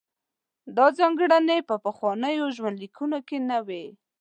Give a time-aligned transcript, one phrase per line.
[0.77, 3.85] دا ځانګړنې په پخوانیو ژوندلیکونو کې نه وې.